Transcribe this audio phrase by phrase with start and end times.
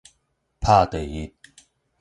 [0.59, 1.35] 拍第一